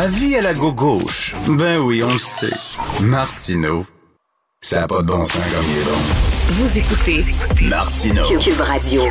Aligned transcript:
Avis 0.00 0.36
à 0.36 0.42
la 0.42 0.54
gauche. 0.54 1.34
Ben 1.48 1.80
oui, 1.80 2.04
on 2.04 2.12
le 2.12 2.18
sait. 2.18 2.54
Martineau, 3.00 3.84
ça 4.60 4.82
n'a 4.82 4.86
pas 4.86 5.02
de 5.02 5.08
bon 5.08 5.24
sens 5.24 5.42
comme 5.42 5.64
il 5.68 5.76
est 5.76 5.84
bon. 5.84 5.98
Vous 6.50 6.78
écoutez 6.78 7.24
Martineau. 7.68 8.24
Cube 8.38 8.60
Radio. 8.60 9.02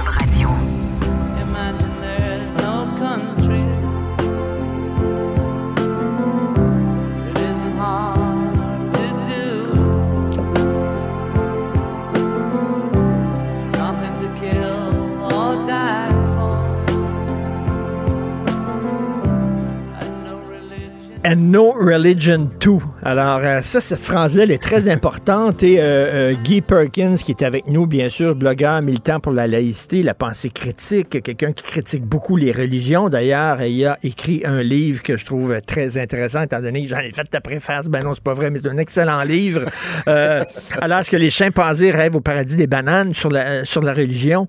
And 21.29 21.51
no 21.51 21.73
religion 21.73 22.49
too. 22.57 22.81
Alors, 23.03 23.41
euh, 23.43 23.61
ça, 23.61 23.81
cette 23.81 23.99
phrase-là, 23.99 24.43
elle 24.43 24.51
est 24.51 24.63
très 24.63 24.87
importante. 24.97 25.61
Et 25.61 25.77
euh, 25.77 26.31
euh, 26.31 26.33
Guy 26.41 26.61
Perkins, 26.61 27.15
qui 27.15 27.31
est 27.31 27.43
avec 27.43 27.67
nous, 27.67 27.85
bien 27.85 28.07
sûr, 28.07 28.33
blogueur, 28.33 28.81
militant 28.81 29.19
pour 29.19 29.33
la 29.33 29.45
laïcité, 29.45 30.03
la 30.03 30.13
pensée 30.13 30.49
critique, 30.49 31.21
quelqu'un 31.21 31.51
qui 31.51 31.65
critique 31.65 32.05
beaucoup 32.05 32.37
les 32.37 32.53
religions. 32.53 33.09
D'ailleurs, 33.09 33.61
il 33.61 33.85
a 33.85 33.97
écrit 34.03 34.43
un 34.45 34.63
livre 34.63 35.03
que 35.03 35.17
je 35.17 35.25
trouve 35.25 35.59
très 35.67 35.97
intéressant, 35.97 36.43
étant 36.43 36.61
donné 36.61 36.83
que 36.83 36.89
j'en 36.91 36.99
ai 36.99 37.11
fait 37.11 37.25
ta 37.25 37.41
préface. 37.41 37.89
Ben 37.89 38.05
non, 38.05 38.15
c'est 38.15 38.23
pas 38.23 38.33
vrai, 38.33 38.49
mais 38.49 38.59
c'est 38.63 38.69
un 38.69 38.77
excellent 38.77 39.23
livre. 39.23 39.65
Euh, 40.07 40.45
alors 40.79 41.03
que 41.03 41.17
les 41.17 41.29
chimpanzés 41.29 41.91
rêvent 41.91 42.15
au 42.15 42.21
paradis 42.21 42.55
des 42.55 42.67
bananes 42.67 43.13
sur 43.13 43.29
la, 43.29 43.65
sur 43.65 43.83
la 43.83 43.93
religion. 43.93 44.47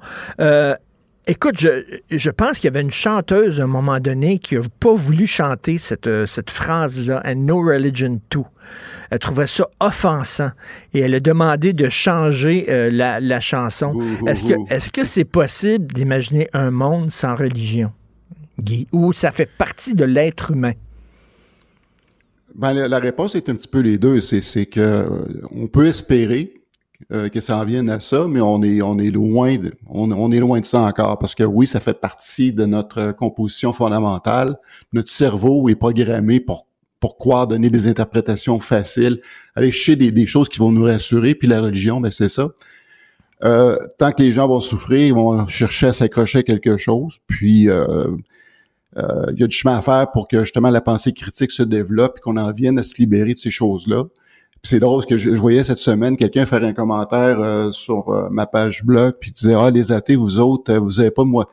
Écoute, 1.31 1.61
je, 1.61 1.85
je 2.11 2.31
pense 2.31 2.59
qu'il 2.59 2.69
y 2.69 2.69
avait 2.69 2.81
une 2.81 2.91
chanteuse 2.91 3.61
à 3.61 3.65
un 3.65 3.67
moment 3.67 4.01
donné 4.01 4.39
qui 4.39 4.55
n'a 4.57 4.63
pas 4.81 4.95
voulu 4.95 5.27
chanter 5.27 5.77
cette, 5.77 6.07
euh, 6.07 6.25
cette 6.25 6.51
phrase-là, 6.51 7.21
and 7.23 7.35
no 7.37 7.61
religion 7.61 8.19
too. 8.31 8.47
Elle 9.11 9.19
trouvait 9.19 9.47
ça 9.47 9.69
offensant 9.79 10.51
et 10.95 11.01
elle 11.01 11.15
a 11.15 11.21
demandé 11.21 11.75
de 11.75 11.91
changer 11.91 12.65
euh, 12.71 12.91
la, 12.91 13.21
la 13.21 13.41
chanson. 13.41 14.01
Est-ce 14.27 14.45
que 14.45 14.55
est-ce 14.73 14.91
que 14.91 15.05
c'est 15.05 15.27
possible 15.27 15.93
d'imaginer 15.93 16.49
un 16.55 16.71
monde 16.71 17.11
sans 17.11 17.37
religion, 17.37 17.93
Guy, 18.59 18.87
où 18.93 19.13
ça 19.13 19.31
fait 19.31 19.51
partie 19.59 19.95
de 19.95 20.05
l'être 20.07 20.53
humain? 20.53 20.73
Ben, 22.55 22.73
la, 22.73 22.89
la 22.89 22.99
réponse 22.99 23.35
est 23.35 23.51
un 23.51 23.55
petit 23.55 23.69
peu 23.69 23.81
les 23.81 23.99
deux. 23.99 24.23
C'est, 24.23 24.41
c'est 24.41 24.65
que 24.65 24.81
euh, 24.81 25.09
on 25.55 25.67
peut 25.67 25.87
espérer 25.87 26.55
euh, 27.13 27.29
que 27.29 27.41
ça 27.41 27.59
en 27.59 27.65
vienne 27.65 27.89
à 27.91 28.01
ça, 28.01 28.27
mais 28.29 28.41
on 28.41 28.63
est 28.63 28.83
on 28.83 28.99
est 28.99 29.11
loin 29.11 29.57
de 29.57 29.73
on, 29.87 30.11
on 30.11 30.33
est 30.33 30.41
loin 30.41 30.61
de 30.61 30.67
ça 30.67 30.81
encore 30.81 31.19
parce 31.19 31.35
que 31.35 31.45
oui, 31.45 31.67
ça 31.67 31.81
fait 31.81 32.01
partie 32.01 32.53
de 32.53 32.67
notre 32.67 33.13
composition 33.13 33.73
fondamentale. 33.73 34.57
Notre 34.93 35.09
cerveau 35.09 35.69
est 35.69 35.77
programmé 35.77 36.41
pour 36.41 36.67
pour 37.01 37.17
croire 37.17 37.47
donner 37.47 37.71
des 37.71 37.87
interprétations 37.87 38.59
faciles, 38.59 39.21
aller 39.55 39.71
chercher 39.71 39.97
des, 39.97 40.11
des 40.11 40.27
choses 40.27 40.49
qui 40.49 40.59
vont 40.59 40.73
nous 40.73 40.85
rassurer. 40.85 41.35
Puis 41.35 41.47
la 41.47 41.61
religion, 41.61 42.01
ben 42.01 42.11
c'est 42.11 42.29
ça. 42.29 42.49
Euh, 43.45 43.77
tant 43.99 44.11
que 44.13 44.23
les 44.23 44.33
gens 44.33 44.49
vont 44.49 44.61
souffrir, 44.61 44.99
ils 44.99 45.15
vont 45.15 45.47
chercher 45.47 45.89
à 45.89 45.93
s'accrocher 45.93 46.39
à 46.39 46.43
quelque 46.43 46.77
chose. 46.77 47.19
Puis 47.27 47.69
euh, 47.69 48.09
euh, 48.97 49.27
il 49.33 49.41
y 49.41 49.45
a 49.45 49.47
du 49.47 49.57
chemin 49.57 49.77
à 49.77 49.83
faire 49.83 50.11
pour 50.11 50.29
que 50.29 50.41
justement 50.41 50.71
la 50.71 50.81
pensée 50.81 51.13
critique 51.13 51.51
se 51.51 51.63
développe 51.63 52.19
et 52.19 52.21
qu'on 52.21 52.37
en 52.37 52.51
vienne 52.53 52.79
à 52.79 52.83
se 52.83 52.97
libérer 52.99 53.33
de 53.33 53.39
ces 53.39 53.51
choses-là. 53.51 54.05
C'est 54.65 54.81
drôle 54.81 54.99
parce 54.99 55.07
que 55.07 55.19
je, 55.19 55.31
voyais 55.31 55.63
cette 55.63 55.79
semaine 55.79 56.17
quelqu'un 56.17 56.45
faire 56.45 56.65
un 56.65 56.73
commentaire 56.73 57.39
euh, 57.41 57.71
sur 57.71 58.09
euh, 58.09 58.29
ma 58.31 58.47
page 58.47 58.85
blog 58.85 59.15
puis 59.21 59.31
disait 59.31 59.55
ah 59.55 59.71
les 59.71 59.93
athées 59.93 60.17
vous 60.17 60.39
autres 60.41 60.73
euh, 60.73 60.81
vous 60.81 60.99
avez 60.99 61.13
pas 61.13 61.25
moi 61.25 61.49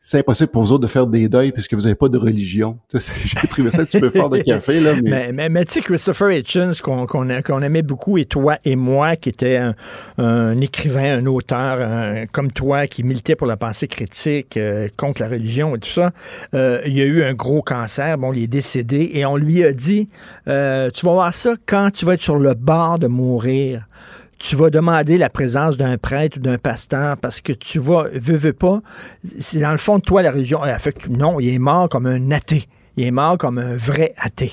c'est 0.00 0.18
impossible 0.18 0.50
pour 0.50 0.62
vous 0.62 0.72
autres 0.72 0.82
de 0.82 0.86
faire 0.86 1.06
des 1.06 1.28
deuils 1.28 1.52
puisque 1.52 1.74
vous 1.74 1.86
avez 1.86 1.94
pas 1.94 2.08
de 2.08 2.18
religion. 2.18 2.78
J'ai 3.24 3.48
trouvé 3.48 3.70
ça 3.70 3.82
un 3.82 3.84
petit 3.84 3.98
peu 3.98 4.10
fort 4.10 4.30
de 4.30 4.38
café 4.38 4.80
là 4.80 4.94
mais, 4.94 5.10
Mais, 5.10 5.32
mais, 5.32 5.48
mais 5.48 5.64
tu 5.64 5.74
sais, 5.74 5.80
Christopher 5.80 6.32
Hitchens, 6.32 6.80
qu'on 6.82 7.62
aimait 7.62 7.82
beaucoup, 7.82 8.18
et 8.18 8.24
toi 8.26 8.58
et 8.64 8.76
moi, 8.76 9.16
qui 9.16 9.30
était 9.30 9.56
un, 9.56 9.74
un 10.18 10.60
écrivain, 10.60 11.18
un 11.18 11.26
auteur 11.26 11.80
un- 11.80 12.26
comme 12.26 12.52
toi, 12.52 12.86
qui 12.86 13.02
militait 13.02 13.36
pour 13.36 13.46
la 13.46 13.56
pensée 13.56 13.88
critique 13.88 14.56
euh, 14.56 14.88
contre 14.96 15.22
la 15.22 15.28
religion 15.28 15.74
et 15.74 15.78
tout 15.78 15.88
ça, 15.88 16.12
euh, 16.54 16.80
il 16.86 16.92
y 16.92 17.00
a 17.00 17.04
eu 17.04 17.22
un 17.24 17.34
gros 17.34 17.62
cancer. 17.62 18.18
Bon, 18.18 18.32
il 18.32 18.42
est 18.44 18.46
décédé 18.48 19.10
et 19.14 19.24
on 19.24 19.36
lui 19.36 19.64
a 19.64 19.72
dit 19.72 20.08
euh, 20.46 20.90
Tu 20.90 21.06
vas 21.06 21.12
voir 21.12 21.34
ça 21.34 21.54
quand 21.66 21.90
tu 21.90 22.04
vas 22.04 22.14
être 22.14 22.22
sur 22.22 22.36
le 22.36 22.54
bord 22.54 22.98
de 22.98 23.06
mourir 23.06 23.88
tu 24.38 24.56
vas 24.56 24.70
demander 24.70 25.18
la 25.18 25.30
présence 25.30 25.76
d'un 25.76 25.96
prêtre 25.98 26.38
ou 26.38 26.40
d'un 26.40 26.58
pasteur 26.58 27.16
parce 27.16 27.40
que 27.40 27.52
tu 27.52 27.78
vas, 27.78 28.06
veux, 28.12 28.36
veux 28.36 28.52
pas, 28.52 28.80
c'est 29.38 29.60
dans 29.60 29.70
le 29.70 29.76
fond 29.76 29.98
de 29.98 30.02
toi 30.02 30.22
la 30.22 30.30
religion. 30.32 30.64
Elle 30.64 30.78
fait 30.78 30.92
que 30.92 31.08
non, 31.08 31.40
il 31.40 31.48
est 31.52 31.58
mort 31.58 31.88
comme 31.88 32.06
un 32.06 32.30
athée. 32.30 32.64
Il 32.96 33.04
est 33.04 33.10
mort 33.10 33.38
comme 33.38 33.58
un 33.58 33.76
vrai 33.76 34.14
athée. 34.18 34.52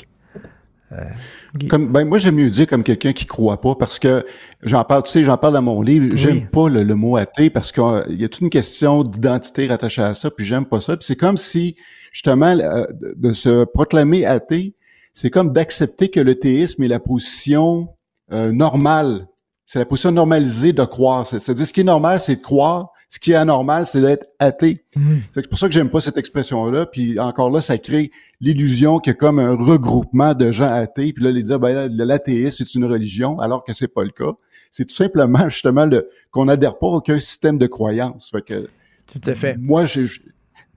comme 1.70 1.88
ben 1.92 2.06
moi 2.06 2.20
j'aime 2.20 2.36
mieux 2.36 2.50
dire 2.50 2.68
comme 2.68 2.84
quelqu'un 2.84 3.14
qui 3.14 3.26
croit 3.26 3.62
pas 3.62 3.76
parce 3.76 3.98
que 3.98 4.26
j'en 4.62 4.84
parle 4.84 5.04
tu 5.04 5.12
sais 5.12 5.24
j'en 5.24 5.38
parle 5.38 5.54
dans 5.54 5.62
mon 5.62 5.82
livre 5.82 6.10
j'aime 6.16 6.36
Oui. 6.36 6.46
pas 6.52 6.68
le, 6.70 6.84
le 6.84 6.96
mot 6.96 7.16
athée 7.16 7.50
parce 7.50 7.72
qu'il 7.72 8.20
y 8.20 8.26
a 8.26 8.30
toute 8.30 8.42
une 8.42 8.50
question 8.50 9.04
d'identité 9.04 9.68
rattachée 9.68 10.02
à 10.02 10.14
ça 10.14 10.30
puis 10.30 10.46
j'aime 10.46 10.66
pas 10.66 10.82
ça 10.82 10.98
puis 10.98 11.06
c'est 11.06 11.16
comme 11.16 11.38
si 11.38 11.76
justement 12.12 12.48
euh, 12.60 12.84
de, 12.92 13.14
de 13.16 13.34
se 13.34 13.64
proclamer 13.64 14.26
athée 14.26 14.76
c'est 15.14 15.30
comme 15.30 15.54
d'accepter 15.54 16.10
que 16.10 16.20
le 16.20 16.36
théisme 16.36 16.84
est 16.84 16.90
la 16.90 17.00
position 17.00 17.88
euh, 18.34 18.52
normale 18.52 19.28
c'est 19.72 19.80
la 19.80 19.86
position 19.86 20.12
normalisée 20.12 20.74
de 20.74 20.84
croire 20.84 21.26
C'est- 21.26 21.40
c'est-à-dire 21.40 21.66
ce 21.66 21.72
qui 21.72 21.80
est 21.80 21.86
normal 21.86 22.20
c'est 22.20 22.36
de 22.36 22.42
croire 22.42 22.90
ce 23.08 23.20
qui 23.20 23.32
est 23.32 23.36
anormal 23.36 23.88
c'est 23.88 24.02
d'être 24.02 24.26
athée 24.40 24.84
c'est 25.32 25.48
pour 25.50 25.58
ça 25.58 25.68
que 25.68 25.74
j'aime 25.74 25.90
pas 25.90 26.02
cette 26.02 26.18
expression-là. 26.18 26.86
Puis 26.86 27.18
encore 27.20 27.50
là, 27.50 27.62
ça 27.62 27.78
crée 27.78 28.12
l'illusion 28.42 29.00
qu'il 29.00 29.12
y 29.12 29.16
a 29.16 29.18
comme 29.18 29.40
un 29.40 29.56
regroupement 29.56 30.34
de 30.34 30.52
gens 30.52 30.70
athées. 30.70 31.14
Puis 31.14 31.24
là, 31.24 31.32
les 31.32 31.44
dire, 31.44 31.60
ben 31.60 31.90
l'athéisme, 31.96 32.66
c'est 32.66 32.76
une 32.76 32.86
religion, 32.86 33.40
alors 33.40 33.64
que 33.64 33.72
c'est 33.74 33.88
pas 33.88 34.04
le 34.04 34.10
cas. 34.10 34.34
C'est 34.72 34.86
tout 34.86 34.96
simplement, 34.96 35.48
justement, 35.50 35.86
le, 35.86 36.10
qu'on 36.32 36.46
n'adhère 36.46 36.78
pas 36.78 36.88
à 36.88 36.92
aucun 36.92 37.20
système 37.20 37.58
de 37.58 37.68
croyance. 37.68 38.30
Fait 38.32 38.42
que, 38.42 38.68
Tout 39.08 39.22
à 39.30 39.34
fait. 39.34 39.56
moi, 39.58 39.86
j'ai, 39.86 40.06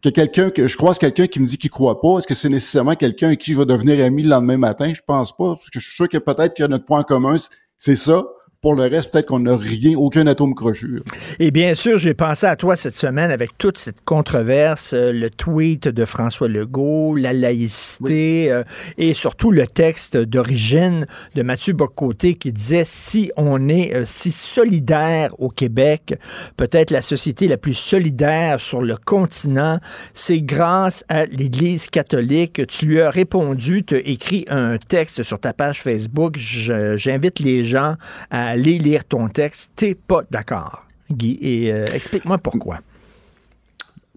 que 0.02 0.08
quelqu'un 0.10 0.50
que 0.50 0.68
je 0.68 0.76
croise 0.76 0.98
quelqu'un 0.98 1.26
qui 1.26 1.40
me 1.40 1.46
dit 1.46 1.58
qu'il 1.58 1.70
croit 1.70 2.00
pas, 2.00 2.18
est-ce 2.18 2.26
que 2.26 2.34
c'est 2.34 2.48
nécessairement 2.48 2.94
quelqu'un 2.94 3.28
avec 3.28 3.40
qui 3.40 3.52
je 3.54 3.58
vais 3.58 3.66
devenir 3.66 4.04
ami 4.04 4.22
le 4.22 4.28
lendemain 4.28 4.56
matin? 4.56 4.92
Je 4.94 5.00
pense 5.06 5.36
pas. 5.36 5.54
Parce 5.54 5.70
que 5.70 5.80
je 5.80 5.86
suis 5.86 5.94
sûr 5.96 6.08
que 6.08 6.18
peut-être 6.18 6.54
que 6.56 6.64
notre 6.64 6.84
point 6.84 7.02
commun, 7.02 7.36
c'est 7.76 7.96
ça. 7.96 8.24
Pour 8.64 8.76
le 8.76 8.84
reste, 8.84 9.12
peut-être 9.12 9.26
qu'on 9.26 9.40
n'a 9.40 9.58
rien, 9.58 9.94
aucun 9.94 10.26
atome 10.26 10.54
crochu. 10.54 11.02
Et 11.38 11.50
bien 11.50 11.74
sûr, 11.74 11.98
j'ai 11.98 12.14
pensé 12.14 12.46
à 12.46 12.56
toi 12.56 12.76
cette 12.76 12.96
semaine 12.96 13.30
avec 13.30 13.58
toute 13.58 13.76
cette 13.76 14.02
controverse, 14.06 14.94
euh, 14.94 15.12
le 15.12 15.28
tweet 15.28 15.86
de 15.86 16.06
François 16.06 16.48
Legault, 16.48 17.14
la 17.14 17.34
laïcité 17.34 18.50
euh, 18.50 18.62
et 18.96 19.12
surtout 19.12 19.50
le 19.50 19.66
texte 19.66 20.16
d'origine 20.16 21.06
de 21.34 21.42
Mathieu 21.42 21.74
Bocoté 21.74 22.36
qui 22.36 22.54
disait 22.54 22.84
si 22.86 23.30
on 23.36 23.68
est 23.68 23.94
euh, 23.94 24.04
si 24.06 24.30
solidaire 24.30 25.38
au 25.38 25.50
Québec, 25.50 26.18
peut-être 26.56 26.90
la 26.90 27.02
société 27.02 27.48
la 27.48 27.58
plus 27.58 27.74
solidaire 27.74 28.62
sur 28.62 28.80
le 28.80 28.96
continent, 28.96 29.78
c'est 30.14 30.40
grâce 30.40 31.04
à 31.10 31.26
l'Église 31.26 31.90
catholique. 31.90 32.66
Tu 32.68 32.86
lui 32.86 33.02
as 33.02 33.10
répondu, 33.10 33.84
tu 33.84 33.96
as 33.96 33.98
écrit 33.98 34.46
un 34.48 34.78
texte 34.78 35.22
sur 35.22 35.38
ta 35.38 35.52
page 35.52 35.82
Facebook. 35.82 36.36
J'invite 36.38 37.40
les 37.40 37.66
gens 37.66 37.96
à 38.30 38.53
aller 38.54 38.78
lire 38.78 39.04
ton 39.04 39.28
texte. 39.28 39.72
T'es 39.76 39.94
pas 39.94 40.22
d'accord, 40.30 40.86
Guy, 41.10 41.38
et 41.40 41.72
euh, 41.72 41.86
explique-moi 41.86 42.38
pourquoi. 42.38 42.78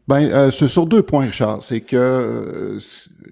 Ben, 0.07 0.21
euh, 0.31 0.51
c'est 0.51 0.69
sur 0.69 0.85
deux 0.85 1.01
points, 1.01 1.25
Richard. 1.25 1.61
C'est 1.61 1.81
que 1.81 1.97
euh, 1.97 2.79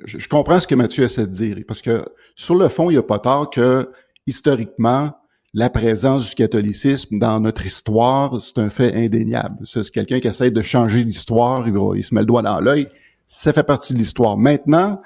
je, 0.06 0.28
comprends 0.28 0.60
ce 0.60 0.68
que 0.68 0.76
Mathieu 0.76 1.06
essaie 1.06 1.26
de 1.26 1.32
dire. 1.32 1.58
Parce 1.68 1.82
que 1.82 2.04
sur 2.36 2.56
le 2.56 2.68
fond, 2.68 2.90
il 2.90 2.94
n'y 2.94 3.00
a 3.00 3.04
pas 3.04 3.20
tard 3.20 3.50
que, 3.50 3.90
historiquement, 4.28 5.12
la 5.54 5.70
présence 5.70 6.28
du 6.28 6.36
catholicisme 6.36 7.18
dans 7.18 7.40
notre 7.40 7.66
histoire, 7.66 8.42
c'est 8.42 8.58
un 8.58 8.70
fait 8.70 8.94
indéniable. 8.94 9.60
C'est 9.64 9.90
quelqu'un 9.90 10.20
qui 10.20 10.28
essaie 10.28 10.52
de 10.52 10.62
changer 10.62 11.06
l'histoire, 11.06 11.66
il 11.68 12.04
se 12.04 12.14
met 12.14 12.22
le 12.22 12.28
doigt 12.28 12.42
dans 12.42 12.60
l'œil. 12.60 12.88
Ça 13.26 13.54
fait 13.54 13.64
partie 13.64 13.94
de 13.94 14.00
l'histoire. 14.00 14.38
Maintenant, 14.38 15.02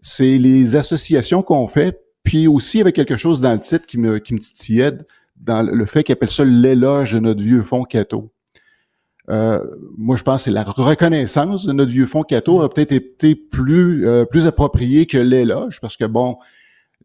c'est 0.00 0.38
les 0.38 0.76
associations 0.76 1.42
qu'on 1.42 1.66
fait, 1.66 2.00
puis 2.22 2.46
aussi 2.46 2.80
avec 2.80 2.94
quelque 2.94 3.16
chose 3.16 3.40
dans 3.40 3.52
le 3.52 3.58
titre 3.58 3.84
qui 3.84 3.98
me, 3.98 4.18
qui 4.18 4.32
me 4.32 4.38
titillait, 4.38 4.92
dans 5.40 5.62
le 5.62 5.86
fait 5.86 6.04
qu'il 6.04 6.12
appelle 6.12 6.30
ça 6.30 6.44
l'éloge 6.44 7.12
de 7.14 7.18
notre 7.20 7.42
vieux 7.42 7.62
fond 7.62 7.84
catho. 7.84 8.30
Euh, 9.28 9.64
moi, 9.96 10.16
je 10.16 10.22
pense 10.22 10.44
que 10.46 10.50
la 10.50 10.64
reconnaissance 10.64 11.64
de 11.66 11.72
notre 11.72 11.90
vieux 11.92 12.06
fonds 12.06 12.22
catho 12.22 12.62
a 12.62 12.68
peut-être 12.68 12.92
été 12.92 13.34
plus 13.34 14.06
euh, 14.06 14.24
plus 14.24 14.46
approprié 14.46 15.06
que 15.06 15.18
l'éloge, 15.18 15.80
parce 15.80 15.96
que 15.96 16.04
bon, 16.04 16.36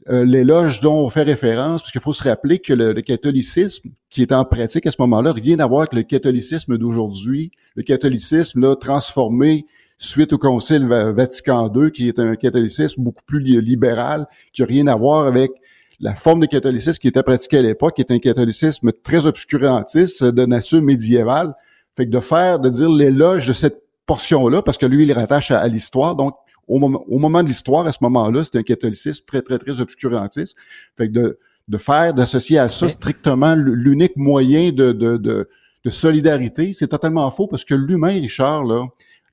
euh, 0.09 0.25
l'éloge 0.25 0.79
dont 0.79 0.95
on 1.05 1.09
fait 1.09 1.23
référence, 1.23 1.81
parce 1.81 1.91
qu'il 1.91 2.01
faut 2.01 2.13
se 2.13 2.23
rappeler 2.23 2.59
que 2.59 2.73
le, 2.73 2.93
le 2.93 3.01
catholicisme 3.01 3.89
qui 4.09 4.21
est 4.21 4.31
en 4.31 4.43
pratique 4.43 4.85
à 4.87 4.91
ce 4.91 4.97
moment-là, 5.01 5.33
rien 5.33 5.59
à 5.59 5.67
voir 5.67 5.81
avec 5.81 5.93
le 5.93 6.03
catholicisme 6.03 6.77
d'aujourd'hui, 6.77 7.51
le 7.75 7.83
catholicisme 7.83 8.59
là 8.61 8.75
transformé 8.75 9.65
suite 9.97 10.33
au 10.33 10.37
Concile 10.37 10.87
Va- 10.87 11.11
Vatican 11.11 11.71
II, 11.73 11.91
qui 11.91 12.07
est 12.07 12.19
un 12.19 12.35
catholicisme 12.35 13.01
beaucoup 13.03 13.23
plus 13.25 13.39
li- 13.39 13.61
libéral, 13.61 14.25
qui 14.51 14.63
a 14.63 14.65
rien 14.65 14.87
à 14.87 14.95
voir 14.95 15.25
avec 15.27 15.51
la 15.99 16.15
forme 16.15 16.41
de 16.41 16.45
catholicisme 16.45 16.99
qui 16.99 17.07
était 17.07 17.23
pratiquée 17.23 17.59
à 17.59 17.61
l'époque, 17.61 17.95
qui 17.95 18.01
est 18.01 18.11
un 18.11 18.19
catholicisme 18.19 18.91
très 19.03 19.25
obscurantiste 19.25 20.23
de 20.23 20.45
nature 20.45 20.81
médiévale. 20.81 21.53
Fait 21.95 22.05
que 22.05 22.11
de 22.11 22.19
faire, 22.19 22.59
de 22.59 22.69
dire 22.69 22.89
l'éloge 22.89 23.47
de 23.47 23.53
cette 23.53 23.81
portion-là, 24.05 24.61
parce 24.61 24.77
que 24.77 24.85
lui, 24.85 25.03
il 25.03 25.13
rattache 25.13 25.51
à, 25.51 25.59
à 25.59 25.67
l'histoire. 25.67 26.15
Donc, 26.15 26.35
au 26.67 26.79
moment, 26.79 27.03
au 27.07 27.19
moment 27.19 27.41
de 27.41 27.47
l'histoire, 27.47 27.87
à 27.87 27.91
ce 27.91 27.99
moment-là, 28.01 28.43
c'était 28.43 28.59
un 28.59 28.63
catholicisme 28.63 29.23
très, 29.25 29.41
très, 29.41 29.57
très 29.57 29.79
obscurantiste. 29.79 30.57
Fait 30.97 31.07
que 31.07 31.13
de, 31.13 31.39
de 31.67 31.77
faire, 31.77 32.13
d'associer 32.13 32.59
à 32.59 32.69
ça 32.69 32.89
strictement 32.89 33.55
l'unique 33.55 34.17
moyen 34.17 34.71
de, 34.71 34.91
de, 34.91 35.17
de, 35.17 35.49
de 35.85 35.89
solidarité, 35.89 36.73
c'est 36.73 36.87
totalement 36.87 37.29
faux 37.31 37.47
parce 37.47 37.63
que 37.63 37.75
l'humain, 37.75 38.19
Richard, 38.19 38.65
là, 38.65 38.85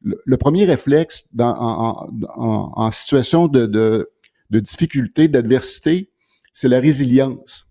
le, 0.02 0.20
le 0.24 0.36
premier 0.36 0.64
réflexe 0.64 1.26
dans, 1.32 1.54
en, 1.54 1.90
en, 1.90 2.10
en, 2.36 2.72
en 2.76 2.90
situation 2.90 3.48
de, 3.48 3.66
de, 3.66 4.10
de 4.50 4.60
difficulté, 4.60 5.26
d'adversité, 5.28 6.10
c'est 6.52 6.68
la 6.68 6.80
résilience. 6.80 7.66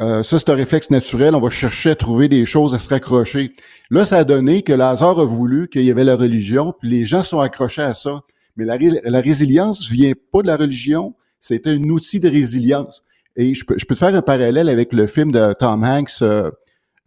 Euh, 0.00 0.22
ça, 0.22 0.38
c'est 0.38 0.48
un 0.50 0.54
réflexe 0.54 0.90
naturel. 0.90 1.34
On 1.34 1.40
va 1.40 1.50
chercher 1.50 1.90
à 1.90 1.94
trouver 1.94 2.28
des 2.28 2.46
choses 2.46 2.74
à 2.74 2.78
se 2.78 2.88
raccrocher. 2.88 3.52
Là, 3.90 4.04
ça 4.04 4.18
a 4.18 4.24
donné 4.24 4.62
que 4.62 4.72
Lazare 4.72 5.20
a 5.20 5.24
voulu 5.24 5.68
qu'il 5.68 5.82
y 5.84 5.90
avait 5.90 6.04
la 6.04 6.16
religion, 6.16 6.74
puis 6.78 6.88
les 6.88 7.04
gens 7.04 7.22
sont 7.22 7.40
accrochés 7.40 7.82
à 7.82 7.94
ça. 7.94 8.20
Mais 8.56 8.64
la, 8.64 8.74
ré- 8.76 9.00
la 9.04 9.20
résilience 9.20 9.88
vient 9.90 10.12
pas 10.32 10.42
de 10.42 10.46
la 10.46 10.56
religion, 10.56 11.14
c'est 11.40 11.66
un 11.66 11.82
outil 11.84 12.20
de 12.20 12.28
résilience. 12.28 13.04
Et 13.36 13.54
je 13.54 13.64
peux, 13.64 13.78
je 13.78 13.84
peux 13.84 13.94
te 13.94 13.98
faire 13.98 14.14
un 14.14 14.22
parallèle 14.22 14.68
avec 14.68 14.92
le 14.92 15.06
film 15.06 15.30
de 15.30 15.52
Tom 15.54 15.84
Hanks, 15.84 16.10
euh, 16.22 16.50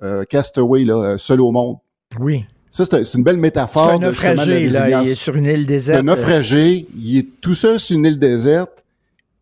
euh, 0.04 0.24
Castaway, 0.26 0.84
là, 0.86 0.96
euh, 0.96 1.18
Seul 1.18 1.42
au 1.42 1.52
monde. 1.52 1.78
Oui. 2.20 2.46
Ça, 2.70 2.84
c'est 2.86 2.96
un- 2.96 3.04
c'est 3.04 3.18
une 3.18 3.24
belle 3.24 3.36
C'est 3.36 3.42
métaphore 3.42 3.90
un 3.92 4.00
de 4.00 4.12
justement 4.12 4.34
de 4.34 4.38
la 4.38 4.46
naufragé, 4.60 4.70
là. 4.70 5.02
Il 5.04 5.10
est 5.10 5.16
sur 5.16 5.36
une 5.36 5.46
île 5.46 5.66
déserte. 5.66 6.00
Un 6.00 6.04
naufragé, 6.04 6.88
il 6.98 7.18
est 7.18 7.28
tout 7.42 7.56
seul 7.56 7.80
sur 7.80 7.96
une 7.98 8.06
île 8.06 8.20
déserte. 8.20 8.84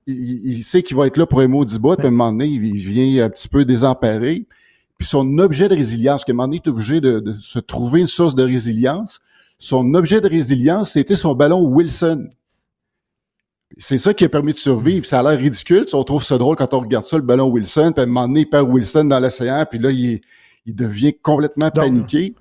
Il, 0.08 0.52
il- 0.58 0.64
sait 0.64 0.84
qu'il 0.84 0.98
va 0.98 1.08
être 1.08 1.18
là 1.18 1.26
pour 1.26 1.40
un 1.40 1.48
maudit 1.48 1.80
bout, 1.80 1.96
puis 1.96 2.06
à 2.06 2.10
un 2.10 2.12
moment 2.12 2.32
donné, 2.32 2.46
il, 2.48 2.64
il 2.66 2.78
vient 2.78 3.26
un 3.26 3.30
petit 3.30 3.48
peu 3.48 3.64
désemparé. 3.66 4.46
Puis 4.98 5.08
son 5.08 5.38
objet 5.40 5.70
de 5.70 5.76
résilience, 5.76 6.24
qu'à 6.26 6.32
un 6.32 6.36
moment 6.36 6.48
donné, 6.48 6.62
il 6.64 6.68
est 6.68 6.72
obligé 6.72 7.02
de, 7.02 7.20
de 7.20 7.36
se 7.40 7.60
trouver 7.60 8.02
une 8.02 8.08
source 8.08 8.36
de 8.36 8.44
résilience. 8.44 9.22
Son 9.58 9.94
objet 9.94 10.20
de 10.22 10.28
résilience, 10.28 10.92
c'était 10.92 11.16
son 11.16 11.34
ballon 11.36 11.62
Wilson. 11.66 12.28
C'est 13.78 13.98
ça 13.98 14.14
qui 14.14 14.24
a 14.24 14.30
permis 14.30 14.54
de 14.54 14.58
survivre. 14.58 15.06
Ça 15.06 15.20
a 15.20 15.24
l'air 15.24 15.40
ridicule. 15.40 15.86
On 15.94 16.04
trouve 16.04 16.24
ça 16.24 16.38
drôle 16.38 16.56
quand 16.58 16.74
on 16.74 16.80
regarde 16.82 17.06
ça, 17.06 17.16
le 17.18 17.24
ballon 17.24 17.48
Wilson. 17.50 17.92
Puis 17.94 18.02
à 18.02 18.04
un 18.04 18.08
moment 18.08 18.28
donné, 18.28 18.42
il 18.42 18.50
perd 18.50 18.70
Wilson 18.70 19.06
dans 19.06 19.20
l'océan. 19.20 19.66
Puis 19.68 19.80
là, 19.80 19.90
il, 19.90 20.22
il 20.66 20.76
devient 20.76 21.14
complètement 21.22 21.68
Donc- 21.70 21.86
paniqué. 21.86 22.36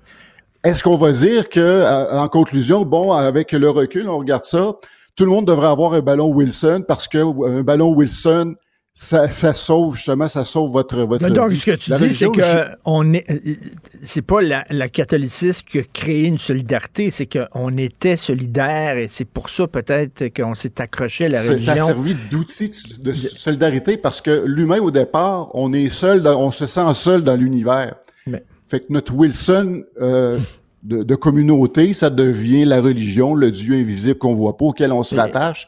Est-ce 0.63 0.81
qu'on 0.83 0.95
va 0.95 1.11
dire 1.11 1.49
que, 1.49 2.13
en 2.13 2.27
conclusion, 2.29 2.85
bon, 2.85 3.11
avec 3.11 3.51
le 3.51 3.69
recul, 3.69 4.07
on 4.07 4.17
regarde 4.17 4.45
ça, 4.45 4.73
tout 5.15 5.25
le 5.25 5.31
monde 5.31 5.45
devrait 5.47 5.67
avoir 5.67 5.93
un 5.93 6.01
ballon 6.01 6.29
Wilson 6.31 6.83
parce 6.87 7.07
que 7.07 7.17
euh, 7.19 7.59
un 7.59 7.63
ballon 7.63 7.93
Wilson, 7.93 8.55
ça, 8.95 9.29
ça 9.31 9.55
sauve 9.55 9.95
justement, 9.95 10.27
ça 10.27 10.45
sauve 10.45 10.71
votre 10.71 10.95
votre. 11.03 11.27
Donc, 11.27 11.55
ce 11.55 11.65
que 11.65 11.75
tu 11.75 11.89
La 11.89 11.97
dis, 11.97 12.13
c'est 12.13 12.25
religion, 12.27 12.31
que 12.31 12.41
je- 12.43 12.75
on 12.85 13.13
est, 13.13 13.25
euh, 13.31 13.55
c'est 14.03 14.21
pas 14.21 14.39
la, 14.41 14.65
la 14.69 14.87
catholicisme 14.87 15.65
qui 15.67 15.79
a 15.79 15.83
créé 15.83 16.25
une 16.27 16.37
solidarité, 16.37 17.09
c'est 17.09 17.25
qu'on 17.27 17.75
était 17.77 18.17
solidaires 18.17 18.97
et 18.97 19.07
c'est 19.07 19.25
pour 19.25 19.49
ça 19.49 19.67
peut-être 19.67 20.27
qu'on 20.35 20.53
s'est 20.53 20.79
accroché 20.79 21.25
à 21.25 21.29
la 21.29 21.41
ça, 21.41 21.45
ça 21.59 21.71
a 21.71 21.73
religion. 21.73 21.87
servi 21.87 22.15
d'outil 22.29 22.69
de, 22.99 23.11
de 23.11 23.13
solidarité 23.15 23.97
parce 23.97 24.21
que 24.21 24.43
l'humain 24.45 24.79
au 24.79 24.91
départ, 24.91 25.49
on 25.55 25.73
est 25.73 25.89
seul, 25.89 26.21
dans- 26.21 26.39
on 26.39 26.51
se 26.51 26.67
sent 26.67 26.93
seul 26.93 27.23
dans 27.23 27.35
l'univers. 27.35 27.95
Mais- 28.27 28.43
Fait 28.65 28.79
que 28.79 28.85
notre 28.89 29.13
Wilson 29.15 29.83
euh, 30.01 30.37
de, 30.83 31.03
de 31.03 31.15
communauté, 31.15 31.93
ça 31.93 32.09
devient 32.09 32.65
la 32.65 32.81
religion, 32.81 33.35
le 33.35 33.51
Dieu 33.51 33.75
invisible 33.75 34.17
qu'on 34.17 34.33
voit 34.33 34.57
pas, 34.57 34.65
auquel 34.65 34.91
on 34.91 35.03
se 35.03 35.15
rattache. 35.15 35.67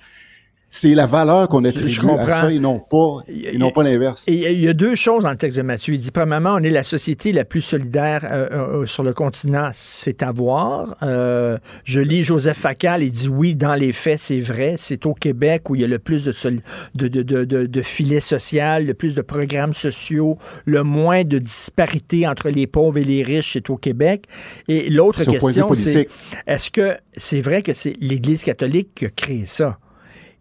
C'est 0.77 0.93
la 0.93 1.05
valeur 1.05 1.47
qu'on 1.47 1.63
attribue 1.63 2.09
à 2.19 2.25
ça 2.29 2.51
et 2.51 2.59
non 2.59 2.79
pas, 2.79 3.19
et 3.29 3.57
non 3.57 3.71
pas 3.71 3.81
l'inverse. 3.81 4.25
Il 4.27 4.35
y 4.59 4.67
a- 4.67 4.73
deux 4.73 4.93
choses 4.95 5.23
dans 5.23 5.31
le 5.31 5.37
texte 5.37 5.57
de 5.57 5.61
Matthieu. 5.63 5.93
Il 5.93 6.01
dit, 6.01 6.11
premièrement, 6.11 6.55
on 6.55 6.63
est 6.63 6.69
la 6.69 6.83
société 6.83 7.31
la 7.31 7.45
plus 7.45 7.61
solidaire 7.61 8.27
euh, 8.29 8.81
euh, 8.81 8.85
sur 8.85 9.01
le 9.03 9.13
continent. 9.13 9.69
C'est 9.73 10.21
à 10.21 10.33
voir. 10.33 10.97
Euh, 11.01 11.57
je 11.85 12.01
lis 12.01 12.23
Joseph 12.23 12.57
Facal, 12.57 13.03
il 13.03 13.11
dit 13.13 13.29
oui, 13.29 13.55
dans 13.55 13.75
les 13.75 13.93
faits, 13.93 14.19
c'est 14.19 14.41
vrai. 14.41 14.75
C'est 14.77 15.05
au 15.05 15.13
Québec 15.13 15.69
où 15.69 15.75
il 15.75 15.81
y 15.81 15.85
a 15.85 15.87
le 15.87 15.97
plus 15.97 16.25
de, 16.25 16.33
soli- 16.33 16.61
de, 16.93 17.07
de, 17.07 17.23
de, 17.23 17.45
de, 17.45 17.81
filets 17.81 18.19
sociaux, 18.19 18.81
le 18.81 18.93
plus 18.93 19.15
de 19.15 19.21
programmes 19.21 19.73
sociaux, 19.73 20.37
le 20.65 20.83
moins 20.83 21.23
de 21.23 21.39
disparité 21.39 22.27
entre 22.27 22.49
les 22.49 22.67
pauvres 22.67 22.97
et 22.97 23.05
les 23.05 23.23
riches, 23.23 23.53
c'est 23.53 23.69
au 23.69 23.77
Québec. 23.77 24.25
Et 24.67 24.89
l'autre 24.89 25.23
question, 25.23 25.73
c'est 25.73 26.09
est-ce 26.47 26.69
que 26.69 26.95
c'est 27.15 27.39
vrai 27.39 27.61
que 27.61 27.71
c'est 27.73 27.93
l'Église 28.01 28.43
catholique 28.43 28.89
qui 28.93 29.05
a 29.05 29.09
créé 29.09 29.45
ça? 29.45 29.79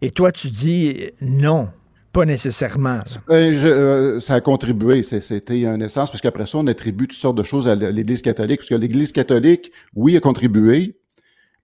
Et 0.01 0.11
toi, 0.11 0.31
tu 0.31 0.49
dis 0.49 1.09
non, 1.21 1.69
pas 2.11 2.25
nécessairement. 2.25 2.99
Euh, 3.29 3.53
je- 3.55 3.67
euh, 3.67 4.19
ça 4.19 4.35
a 4.35 4.41
contribué, 4.41 5.03
c'était 5.03 5.65
un 5.65 5.79
essence, 5.79 6.11
parce 6.11 6.21
qu'après 6.21 6.45
ça, 6.45 6.57
on 6.59 6.67
attribue 6.67 7.07
toutes 7.07 7.17
sortes 7.17 7.37
de 7.37 7.43
choses 7.43 7.67
à 7.67 7.75
l'Église 7.75 8.21
catholique, 8.21 8.59
parce 8.59 8.69
que 8.69 8.75
l'Église 8.75 9.11
catholique, 9.11 9.71
oui, 9.95 10.15
a 10.17 10.19
contribué. 10.19 10.97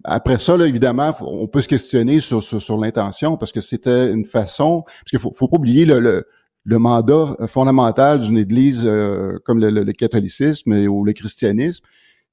Après 0.04 0.39
ça, 0.39 0.57
là, 0.57 0.66
évidemment, 0.66 1.13
on 1.22 1.48
peut 1.48 1.62
se 1.62 1.68
questionner 1.68 2.19
sur, 2.22 2.42
sur, 2.42 2.62
sur 2.62 2.78
l'intention, 2.78 3.38
parce 3.38 3.51
que 3.51 3.62
c'était 3.62 4.12
une 4.12 4.25
façon, 4.25 4.81
parce 4.83 5.10
qu'il 5.12 5.19
faut, 5.19 5.31
faut 5.33 5.48
pas 5.48 5.57
oublier 5.57 5.86
le, 5.86 6.00
le, 6.00 6.25
le 6.63 6.80
mandat 6.80 7.36
fondamental 7.48 8.19
d'une 8.22 8.38
Église 8.38 8.81
euh, 8.86 9.38
comme 9.45 9.60
le, 9.60 9.69
le- 9.69 9.83
le 9.83 9.94
catholicisme 9.94 10.74
et- 10.74 10.88
ou 10.88 11.04
le 11.06 11.13
christianisme. 11.13 11.83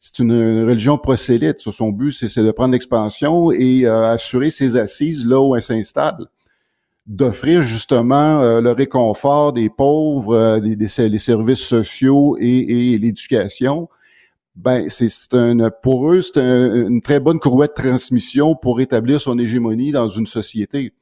C'est 0.00 0.20
une, 0.20 0.30
une 0.32 0.66
religion 0.68 0.96
prosélyte. 0.98 1.58
Son 1.60 1.90
but, 1.90 2.12
c'est 2.12 2.42
de 2.42 2.50
prendre 2.52 2.72
l'expansion 2.72 3.50
et 3.52 3.84
euh, 3.86 4.06
assurer 4.12 4.50
ses 4.50 4.76
assises 4.76 5.26
là 5.26 5.40
où 5.40 5.56
elle 5.56 5.62
s'installe 5.62 6.26
d'offrir 7.06 7.62
justement 7.62 8.40
euh, 8.42 8.60
le 8.60 8.72
réconfort 8.72 9.54
des 9.54 9.70
pauvres, 9.70 10.34
euh, 10.36 10.60
les 10.60 11.18
services 11.18 11.60
sociaux 11.64 12.36
et, 12.38 12.92
et 12.94 12.98
l'éducation, 12.98 13.88
ben 14.54 14.88
c'est 14.90 15.08
pour 15.82 16.12
eux 16.12 16.20
c'est 16.20 16.36
un- 16.38 16.86
une 16.86 17.00
très 17.00 17.18
bonne 17.18 17.38
courroie 17.40 17.66
de 17.66 17.72
transmission 17.72 18.54
pour 18.54 18.80
établir 18.82 19.20
son 19.22 19.38
hégémonie 19.38 19.90
dans 19.90 20.06
une 20.06 20.26
société. 20.26 20.92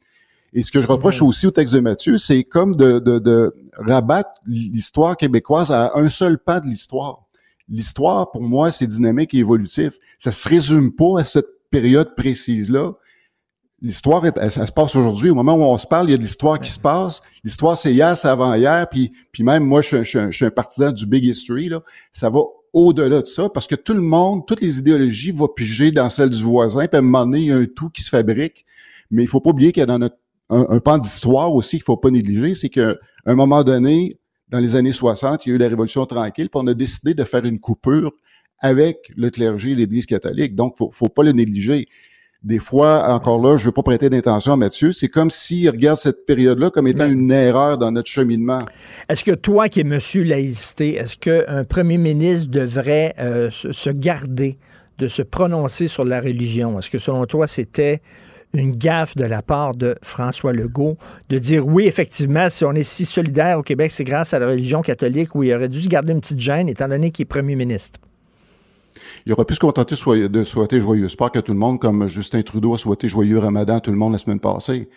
Et 0.52 0.62
ce 0.62 0.70
que 0.70 0.81
je 0.81 0.87
reproche 0.87 1.20
aussi 1.22 1.46
au 1.48 1.50
texte 1.50 1.75
de 1.75 1.81
Matthieu, 1.81 2.19
c'est 2.19 2.44
comme 2.44 2.76
de, 2.76 3.00
de, 3.00 3.19
de 3.19 3.52
rabattre 3.76 4.31
l'histoire 4.46 5.16
québécoise 5.16 5.72
à 5.72 5.90
un 5.96 6.08
seul 6.08 6.38
pan 6.38 6.60
de 6.60 6.66
l'histoire. 6.66 7.25
L'histoire, 7.68 8.30
pour 8.30 8.42
moi, 8.42 8.70
c'est 8.70 8.86
dynamique 8.86 9.34
et 9.34 9.38
évolutif. 9.38 9.94
Ça 10.18 10.32
se 10.32 10.48
résume 10.48 10.92
pas 10.92 11.20
à 11.20 11.24
cette 11.24 11.46
période 11.70 12.14
précise-là 12.14 12.92
l'histoire, 13.82 14.24
elle, 14.24 14.32
elle 14.36 14.50
se 14.50 14.72
passe 14.72 14.96
aujourd'hui. 14.96 15.30
Au 15.30 15.34
moment 15.34 15.54
où 15.54 15.62
on 15.62 15.78
se 15.78 15.86
parle, 15.86 16.08
il 16.08 16.12
y 16.12 16.14
a 16.14 16.16
de 16.16 16.22
l'histoire 16.22 16.58
qui 16.60 16.70
se 16.70 16.78
passe. 16.78 17.22
L'histoire, 17.44 17.76
c'est 17.76 17.92
hier, 17.92 18.16
c'est 18.16 18.28
avant-hier. 18.28 18.88
Puis, 18.90 19.12
puis 19.32 19.42
même, 19.42 19.64
moi, 19.64 19.82
je, 19.82 19.88
suis 19.88 19.96
un- 19.96 20.02
je 20.02 20.08
suis 20.08 20.18
un- 20.18 20.30
je 20.30 20.36
suis 20.36 20.44
un 20.46 20.50
partisan 20.50 20.92
du 20.92 21.06
big 21.06 21.24
history. 21.24 21.68
Là. 21.68 21.82
Ça 22.12 22.30
va 22.30 22.40
au-delà 22.72 23.20
de 23.20 23.26
ça 23.26 23.48
parce 23.48 23.66
que 23.66 23.74
tout 23.74 23.94
le 23.94 24.00
monde, 24.00 24.46
toutes 24.46 24.60
les 24.60 24.78
idéologies 24.78 25.30
vont 25.30 25.48
piger 25.48 25.90
dans 25.92 26.10
celle 26.10 26.30
du 26.30 26.42
voisin. 26.42 26.86
Puis 26.86 26.96
à 26.96 26.98
un 26.98 27.02
moment 27.02 27.26
donné, 27.26 27.38
il 27.40 27.46
y 27.46 27.52
a 27.52 27.56
un 27.56 27.66
tout 27.66 27.90
qui 27.90 28.02
se 28.02 28.08
fabrique. 28.08 28.64
Mais 29.10 29.22
il 29.22 29.28
faut 29.28 29.40
pas 29.40 29.50
oublier 29.50 29.72
qu'il 29.72 29.80
y 29.80 29.84
a 29.84 29.86
dans 29.86 29.98
notre 29.98 30.16
un, 30.48 30.66
un 30.69 30.80
pan 30.80 30.98
d'histoire 30.98 31.52
aussi 31.52 31.76
qu'il 31.76 31.84
faut 31.84 31.96
pas 31.96 32.10
négliger, 32.10 32.55
c'est 32.55 32.69
qu'à 32.69 32.94
un 33.24 33.34
moment 33.34 33.64
donné, 33.64 34.19
dans 34.48 34.60
les 34.60 34.76
années 34.76 34.93
60, 34.93 35.44
il 35.44 35.48
y 35.48 35.53
a 35.53 35.55
eu 35.56 35.58
la 35.58 35.69
Révolution 35.69 36.06
tranquille, 36.06 36.48
puis 36.50 36.60
on 36.62 36.67
a 36.67 36.74
décidé 36.74 37.15
de 37.15 37.24
faire 37.24 37.44
une 37.44 37.58
coupure 37.58 38.12
avec 38.60 39.12
le 39.17 39.31
clergé 39.31 39.72
et 39.72 39.74
l'Église 39.74 40.06
catholique. 40.06 40.55
Donc, 40.55 40.76
faut, 40.76 40.91
faut 40.91 41.08
pas 41.08 41.22
le 41.22 41.32
négliger 41.32 41.88
des 42.46 42.60
fois, 42.60 43.12
encore 43.12 43.43
là, 43.43 43.56
je 43.56 43.65
veux 43.65 43.72
pas 43.72 43.82
prêter 43.82 44.08
d'intention 44.08 44.53
à 44.53 44.56
Mathieu, 44.56 44.93
c'est 44.93 45.08
comme 45.08 45.31
s'il 45.31 45.69
regarde 45.69 45.98
cette 45.98 46.26
période-là 46.26 46.70
comme 46.70 46.86
étant 46.86 47.06
une 47.06 47.32
erreur 47.32 47.76
dans 47.76 47.91
notre 47.91 48.08
cheminement. 48.08 48.58
Est-ce 49.08 49.24
que 49.24 49.32
toi 49.32 49.69
qui 49.69 49.81
es 49.81 49.84
monsieur 49.84 50.22
laïcité, 50.22 50.94
est-ce 50.94 51.17
qu'un 51.17 51.65
premier 51.65 51.98
ministre 51.98 52.48
devrait 52.48 53.15
euh, 53.19 53.50
se, 53.50 53.72
se 53.72 53.91
garder 53.91 54.58
de 54.98 55.08
se 55.08 55.22
prononcer 55.22 55.88
sur 55.88 56.05
la 56.05 56.20
religion? 56.20 56.79
Est-ce 56.79 56.88
que 56.88 56.98
selon 56.98 57.24
toi, 57.26 57.48
c'était 57.48 58.00
une 58.55 58.72
gaffe 58.72 59.17
de 59.17 59.24
la 59.24 59.43
part 59.43 59.74
de 59.74 59.96
François 60.03 60.53
Legault 60.53 60.96
de 61.29 61.38
dire 61.38 61.67
oui, 61.67 61.86
effectivement, 61.86 62.48
si 62.48 62.65
on 62.65 62.72
est 62.72 62.82
si 62.82 63.05
solidaire 63.05 63.58
au 63.58 63.62
Québec, 63.62 63.93
c'est 63.93 64.05
grâce 64.05 64.34
à 64.34 64.38
la 64.38 64.46
religion 64.46 64.82
catholique 64.82 65.34
où 65.34 65.43
il 65.43 65.53
aurait 65.53 65.69
dû 65.69 65.81
se 65.81 65.88
garder 65.88 66.12
une 66.12 66.20
petite 66.20 66.41
gêne 66.41 66.69
étant 66.69 66.88
donné 66.88 67.10
qu'il 67.10 67.24
est 67.24 67.26
premier 67.26 67.56
ministre? 67.56 68.00
Il 69.26 69.32
aurait 69.32 69.44
pu 69.44 69.55
se 69.55 69.60
contenter 69.60 69.94
de 69.94 70.44
souhaiter, 70.44 70.81
joyeux 70.81 71.08
Pâques 71.19 71.36
à 71.36 71.43
tout 71.43 71.53
le 71.53 71.58
monde, 71.58 71.81
comme 71.81 72.08
Justin 72.08 72.43
Trudeau 72.43 72.74
a 72.74 72.79
souhaité 72.79 73.08
joyeux 73.08 73.38
Ramadan 73.38 73.76
à 73.76 73.81
tout 73.81 73.91
le 73.91 73.96
monde 73.96 74.12
la 74.12 74.19
semaine 74.19 74.41
passée. 74.41 74.88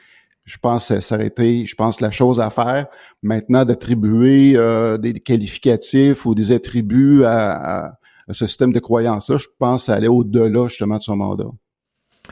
Je 0.46 0.58
pense 0.58 0.89
que 0.89 1.22
été, 1.22 1.65
je 1.65 1.75
pense, 1.75 2.01
la 2.01 2.12
chose 2.12 2.39
à 2.39 2.50
faire. 2.50 2.88
Maintenant, 3.22 3.65
d'attribuer 3.65 4.53
euh, 4.56 4.98
des 4.98 5.13
qualificatifs 5.20 6.25
ou 6.25 6.34
des 6.34 6.51
attributs 6.51 7.24
à, 7.24 7.94
ce 8.32 8.46
système 8.46 8.72
de 8.72 8.79
croyance-là, 8.79 9.38
je 9.38 9.48
pense 9.58 9.88
que 9.88 9.91
allait 9.91 10.08
au-delà 10.08 10.68
justement 10.68 10.98
de 10.98 11.01
son 11.01 11.15
mandat. 11.15 11.50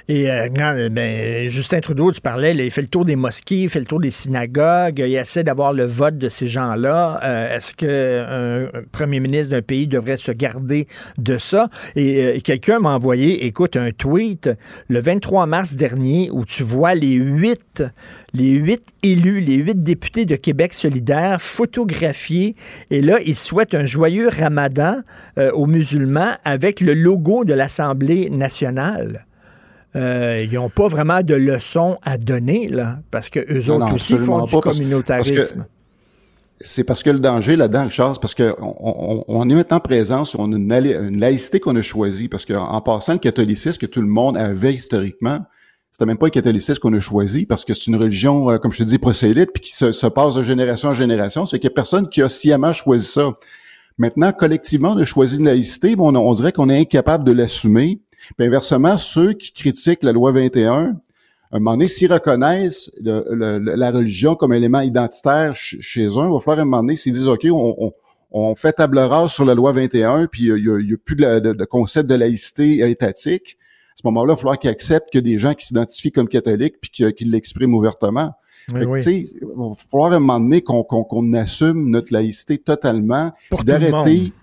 Et 0.07 0.29
euh, 0.29 0.47
euh, 0.57 0.89
ben, 0.89 1.49
Justin 1.49 1.79
Trudeau, 1.81 2.11
tu 2.11 2.21
parlais, 2.21 2.55
il 2.55 2.71
fait 2.71 2.81
le 2.81 2.87
tour 2.87 3.05
des 3.05 3.15
mosquées, 3.15 3.63
il 3.63 3.69
fait 3.69 3.79
le 3.79 3.85
tour 3.85 3.99
des 3.99 4.09
synagogues, 4.09 4.99
il 5.05 5.15
essaie 5.15 5.43
d'avoir 5.43 5.73
le 5.73 5.85
vote 5.85 6.17
de 6.17 6.29
ces 6.29 6.47
gens-là. 6.47 7.19
Euh, 7.23 7.55
Est-ce 7.55 7.73
qu'un 7.73 8.77
un 8.77 8.83
premier 8.91 9.19
ministre 9.19 9.51
d'un 9.51 9.61
pays 9.61 9.87
devrait 9.87 10.17
se 10.17 10.31
garder 10.31 10.87
de 11.17 11.37
ça? 11.37 11.69
Et 11.95 12.23
euh, 12.23 12.39
quelqu'un 12.39 12.79
m'a 12.79 12.93
envoyé, 12.93 13.45
écoute, 13.45 13.75
un 13.75 13.91
tweet 13.91 14.49
le 14.87 14.99
23 14.99 15.45
mars 15.45 15.75
dernier 15.75 16.29
où 16.31 16.45
tu 16.45 16.63
vois 16.63 16.95
les 16.95 17.13
huit, 17.13 17.83
les 18.33 18.51
huit 18.51 18.83
élus, 19.03 19.41
les 19.41 19.55
huit 19.55 19.83
députés 19.83 20.25
de 20.25 20.35
Québec 20.35 20.73
solidaire 20.73 21.41
photographiés. 21.41 22.55
Et 22.91 23.01
là, 23.01 23.19
ils 23.25 23.35
souhaitent 23.35 23.75
un 23.75 23.85
joyeux 23.85 24.29
ramadan 24.29 25.01
euh, 25.37 25.51
aux 25.51 25.65
musulmans 25.65 26.31
avec 26.43 26.81
le 26.81 26.93
logo 26.93 27.43
de 27.43 27.53
l'Assemblée 27.53 28.29
nationale. 28.29 29.25
Euh, 29.95 30.43
ils 30.43 30.53
n'ont 30.53 30.69
pas 30.69 30.87
vraiment 30.87 31.21
de 31.21 31.33
leçons 31.33 31.97
à 32.03 32.17
donner, 32.17 32.67
là, 32.67 32.99
parce 33.09 33.29
que 33.29 33.39
eux 33.39 33.63
Non, 33.67 33.75
autres 33.75 33.87
non, 33.87 33.95
aussi 33.95 34.17
font 34.17 34.43
du 34.43 34.55
communautarisme. 34.57 35.65
C'est 36.59 36.83
parce 36.83 37.03
que 37.03 37.11
le 37.11 37.19
danger 37.19 37.55
là-dedans, 37.55 37.83
Richard, 37.85 38.15
c'est 38.15 38.21
parce 38.21 38.33
que 38.33 38.55
on, 38.59 39.47
est 39.47 39.53
maintenant 39.53 39.79
présent 39.79 40.25
sur 40.25 40.43
une, 40.43 41.19
laïcité 41.19 41.59
qu'on 41.59 41.75
a 41.75 41.83
choisie. 41.83 42.27
Parce 42.29 42.45
qu'en 42.45 42.67
en 42.67 42.81
passant, 42.81 43.13
le 43.13 43.19
catholicisme 43.19 43.77
que 43.77 43.85
tout 43.85 44.01
le 44.01 44.07
monde 44.07 44.37
avait 44.37 44.73
historiquement, 44.73 45.39
c'était 45.91 46.07
même 46.07 46.17
pas 46.17 46.25
le 46.25 46.31
catholicisme 46.31 46.79
qu'on 46.79 46.93
a 46.93 46.99
choisi 46.99 47.45
parce 47.45 47.63
que 47.63 47.75
c'est 47.75 47.87
une 47.87 47.95
religion, 47.95 48.49
euh, 48.49 48.57
comme 48.57 48.71
je 48.71 48.79
te 48.79 48.83
dis, 48.83 48.97
prosélyte, 48.97 49.51
puis 49.53 49.61
qui 49.61 49.73
se, 49.73 49.91
se 49.91 50.07
passe 50.07 50.33
de 50.33 50.41
génération 50.41 50.89
en 50.89 50.93
génération. 50.93 51.45
C'est 51.45 51.59
qu'il 51.59 51.69
y 51.69 51.71
a 51.71 51.75
personne 51.75 52.09
qui 52.09 52.23
a 52.23 52.29
sciemment 52.29 52.73
choisi 52.73 53.05
ça. 53.05 53.33
Maintenant, 53.99 54.31
collectivement, 54.31 54.93
on 54.93 54.97
a 54.97 55.05
choisi 55.05 55.37
une 55.37 55.45
laïcité, 55.45 55.95
mais 55.95 56.01
on, 56.01 56.15
on 56.15 56.33
dirait 56.33 56.51
qu'on 56.51 56.69
est 56.69 56.79
incapable 56.79 57.23
de 57.23 57.31
l'assumer. 57.31 57.99
Puis 58.35 58.45
inversement, 58.47 58.97
ceux 58.97 59.33
qui 59.33 59.51
critiquent 59.53 60.03
la 60.03 60.11
loi 60.11 60.31
21, 60.31 60.71
à 61.51 61.55
un 61.55 61.59
moment 61.59 61.71
donné, 61.77 61.87
s'ils 61.87 62.11
reconnaissent 62.11 62.91
le- 63.01 63.23
le- 63.31 63.57
le- 63.59 63.75
la 63.75 63.91
religion 63.91 64.35
comme 64.35 64.53
élément 64.53 64.81
identitaire 64.81 65.55
ch- 65.55 65.77
chez 65.79 66.05
eux, 66.07 66.25
il 66.25 66.31
va 66.33 66.39
falloir 66.39 66.59
un 66.59 66.65
moment 66.65 66.81
donné, 66.83 66.95
s'ils 66.95 67.13
disent, 67.13 67.27
OK, 67.27 67.45
on, 67.51 67.75
on- 67.79 67.93
on 68.31 68.55
fait 68.55 68.73
table 68.73 68.99
rase 68.99 69.31
sur 69.31 69.45
la 69.45 69.55
loi 69.55 69.71
21, 69.71 70.27
puis 70.27 70.47
il 70.47 70.55
n'y 70.85 70.93
a, 70.93 70.97
plus 70.97 71.15
de, 71.15 71.21
la- 71.21 71.39
de- 71.39 71.53
de 71.53 71.65
concept 71.65 72.09
de 72.09 72.15
laïcité 72.15 72.79
étatique, 72.89 73.57
à 73.59 73.95
ce 74.01 74.01
moment-là, 74.07 74.33
il 74.33 74.35
va 74.35 74.37
falloir 74.37 74.59
qu'ils 74.59 74.69
acceptent 74.69 75.11
que 75.11 75.19
des 75.19 75.39
gens 75.39 75.53
qui 75.53 75.65
s'identifient 75.67 76.11
comme 76.11 76.27
catholiques, 76.27 76.75
puis 76.81 76.91
qu'ils 77.13 77.31
l'expriment 77.31 77.73
ouvertement. 77.73 78.33
Oui, 78.73 78.81
que, 78.81 78.85
oui. 78.85 78.99
Il 79.41 79.47
va 79.55 79.73
falloir 79.89 80.11
à 80.11 80.15
un 80.17 80.19
moment 80.19 80.39
donné 80.41 80.61
qu'on 80.61 81.33
assume 81.33 81.89
notre 81.89 82.11
laïcité 82.13 82.57
totalement, 82.57 83.31
d'arrêter 83.63 84.33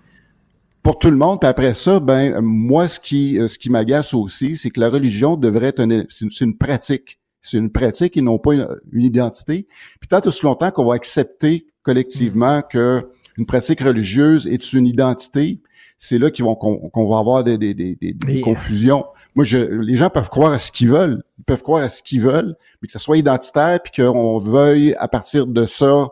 pour 0.85 0.99
tout 0.99 1.09
le 1.09 1.17
monde. 1.17 1.39
Puis 1.41 1.49
après 1.49 1.73
ça, 1.73 1.99
ben 1.99 2.33
euh, 2.35 2.41
moi, 2.41 2.87
ce 2.87 2.99
qui 2.99 3.39
euh, 3.39 3.47
ce 3.47 3.57
qui 3.57 3.69
m'agace 3.71 4.13
aussi, 4.13 4.55
c'est 4.55 4.69
que 4.69 4.79
la 4.79 4.89
religion 4.89 5.35
devrait 5.35 5.67
être 5.69 5.79
c'est 6.09 6.25
une, 6.25 6.31
c'est 6.31 6.45
une 6.45 6.57
pratique. 6.57 7.19
C'est 7.41 7.57
une 7.57 7.71
pratique 7.71 8.15
et 8.17 8.21
non 8.21 8.37
pas 8.37 8.53
une, 8.53 8.67
une 8.91 9.01
identité. 9.03 9.67
Puis 9.99 10.07
tant 10.07 10.21
aussi 10.25 10.43
longtemps 10.45 10.69
qu'on 10.71 10.85
va 10.85 10.93
accepter 10.95 11.65
collectivement 11.83 12.61
que 12.61 13.03
une 13.37 13.45
pratique 13.47 13.81
religieuse 13.81 14.47
est 14.47 14.73
une 14.73 14.85
identité, 14.87 15.59
c'est 15.97 16.17
là 16.19 16.29
qu'ils 16.31 16.45
vont 16.45 16.55
qu'on 16.55 17.09
va 17.09 17.17
avoir 17.19 17.43
des, 17.43 17.57
des, 17.57 17.73
des, 17.73 17.95
des- 17.95 18.15
Et- 18.29 18.41
confusions. 18.41 19.05
Moi, 19.35 19.43
je, 19.43 19.57
les 19.57 19.95
gens 19.97 20.09
peuvent 20.09 20.29
croire 20.29 20.53
à 20.53 20.59
ce 20.59 20.71
qu'ils 20.71 20.87
veulent. 20.89 21.21
Ils 21.39 21.43
peuvent 21.43 21.61
croire 21.61 21.83
à 21.83 21.89
ce 21.89 22.01
qu'ils 22.01 22.21
veulent, 22.21 22.55
mais 22.81 22.85
que 22.87 22.91
ça 22.93 22.99
soit 22.99 23.17
identitaire, 23.17 23.79
puis 23.83 23.91
qu'on 24.01 24.39
veuille, 24.39 24.95
à 24.97 25.07
partir 25.09 25.45
de 25.45 25.65
ça, 25.65 26.07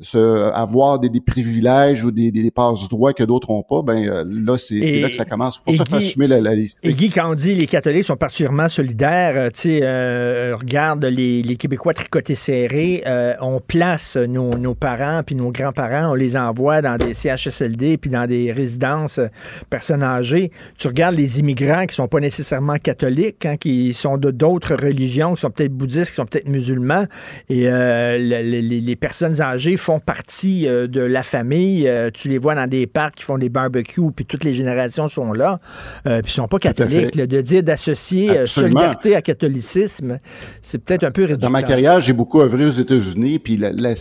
se, 0.00 0.50
avoir 0.54 0.98
des, 0.98 1.10
des 1.10 1.20
privilèges 1.20 2.02
ou 2.04 2.10
des, 2.10 2.30
des, 2.30 2.42
des 2.42 2.50
passe-droits 2.50 3.12
que 3.12 3.24
d'autres 3.24 3.50
n'ont 3.52 3.62
pas, 3.62 3.82
ben 3.82 4.08
euh, 4.08 4.24
là, 4.26 4.56
c'est 4.56 5.00
là 5.00 5.08
que 5.10 5.14
ça 5.14 5.26
commence. 5.26 5.60
Et 5.66 5.76
ça 5.76 5.84
Guy- 5.84 5.96
assumer 5.96 6.26
la, 6.26 6.40
la 6.40 6.54
laïcité. 6.54 6.88
Et 6.88 6.94
Guy, 6.94 7.10
quand 7.10 7.30
on 7.30 7.34
dit 7.34 7.54
les 7.54 7.66
catholiques 7.66 8.04
sont 8.04 8.16
particulièrement 8.16 8.70
solidaires, 8.70 9.34
euh, 9.36 9.50
tu 9.50 9.60
sais, 9.60 9.80
euh, 9.82 10.56
regarde 10.58 11.04
les, 11.04 11.42
les 11.42 11.56
Québécois 11.56 11.92
tricotés 11.92 12.34
serrés, 12.34 13.02
euh, 13.06 13.34
on 13.42 13.60
place 13.60 14.16
nos, 14.16 14.56
nos 14.56 14.74
parents 14.74 15.22
puis 15.26 15.34
nos 15.34 15.50
grands-parents, 15.50 16.12
on 16.12 16.14
les 16.14 16.38
envoie 16.38 16.80
dans 16.80 16.96
des 16.96 17.12
CHSLD 17.12 17.98
puis 17.98 18.08
dans 18.08 18.26
des 18.26 18.50
résidences 18.50 19.18
euh, 19.18 19.26
personnes 19.68 20.02
âgées. 20.02 20.52
Tu 20.78 20.88
regardes 20.88 21.16
les 21.16 21.38
immigrants 21.38 21.84
qui 21.84 21.94
sont 21.94 22.08
pas 22.08 22.20
nécessairement 22.20 22.76
catholiques, 22.78 23.44
hein, 23.44 23.56
qui 23.58 23.92
sont 23.92 24.16
de 24.16 24.30
d'autres 24.30 24.74
religions, 24.74 25.34
qui 25.34 25.42
sont 25.42 25.50
peut-être 25.50 25.72
bouddhistes, 25.74 26.08
qui 26.10 26.14
sont 26.16 26.24
peut-être 26.26 26.48
musulmans, 26.48 27.04
et 27.50 27.68
euh, 27.68 28.16
le- 28.18 28.42
le- 28.50 28.60
les, 28.66 28.80
les 28.80 28.96
personnes 28.96 29.40
âgées 29.42 29.76
font 29.82 30.00
partie 30.00 30.66
euh, 30.66 30.86
de 30.86 31.00
la 31.00 31.22
famille. 31.22 31.86
Euh, 31.88 32.10
tu 32.12 32.28
les 32.28 32.38
vois 32.38 32.54
dans 32.54 32.66
des 32.66 32.86
parcs 32.86 33.16
qui 33.16 33.22
font 33.24 33.38
des 33.38 33.48
barbecues, 33.48 34.10
puis 34.14 34.24
toutes 34.24 34.44
les 34.44 34.54
générations 34.54 35.08
sont 35.08 35.32
là, 35.32 35.60
euh, 36.06 36.22
puis 36.22 36.30
ils 36.32 36.34
sont 36.34 36.48
pas 36.48 36.58
catholiques. 36.58 37.14
là. 37.16 37.26
de 37.26 37.40
dire 37.40 37.62
d'associer 37.62 38.46
solidarité 38.46 39.14
à 39.16 39.22
catholicisme, 39.22 40.18
c'est 40.62 40.78
peut-être 40.78 41.04
un 41.04 41.10
peu 41.10 41.22
réducteur. 41.22 41.48
Dans 41.48 41.52
ma 41.52 41.62
carrière, 41.62 42.00
j'ai 42.00 42.12
beaucoup 42.12 42.40
œuvré 42.40 42.64
aux 42.64 42.70
États-Unis, 42.70 43.38
puis 43.38 43.56
la- 43.56 43.72
la- 43.72 43.94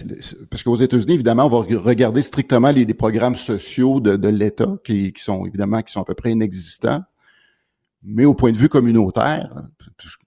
parce 0.49 0.63
qu'aux 0.63 0.75
États-Unis, 0.75 1.13
évidemment, 1.13 1.45
on 1.45 1.49
va 1.49 1.57
re- 1.67 1.75
regarder 1.75 2.21
strictement 2.21 2.69
les, 2.71 2.85
les 2.85 2.93
programmes 2.93 3.35
sociaux 3.35 3.99
de, 3.99 4.15
de 4.15 4.27
l'État, 4.29 4.69
qui, 4.83 5.11
qui 5.13 5.23
sont 5.23 5.45
évidemment 5.45 5.81
qui 5.81 5.91
sont 5.91 6.01
à 6.01 6.05
peu 6.05 6.13
près 6.15 6.31
inexistants. 6.31 7.01
Mais 8.03 8.25
au 8.25 8.33
point 8.33 8.51
de 8.51 8.57
vue 8.57 8.69
communautaire, 8.69 9.53